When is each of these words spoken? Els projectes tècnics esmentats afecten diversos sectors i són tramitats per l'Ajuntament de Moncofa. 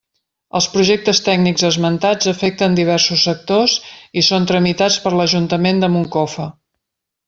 Els 0.59 0.67
projectes 0.75 1.19
tècnics 1.27 1.65
esmentats 1.69 2.31
afecten 2.33 2.79
diversos 2.81 3.27
sectors 3.31 3.79
i 4.23 4.27
són 4.33 4.51
tramitats 4.55 5.01
per 5.07 5.17
l'Ajuntament 5.19 5.87
de 5.87 5.95
Moncofa. 5.99 6.53